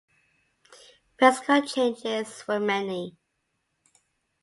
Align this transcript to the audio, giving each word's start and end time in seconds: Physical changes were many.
Physical 1.19 1.61
changes 1.61 2.43
were 2.47 2.59
many. 2.59 3.17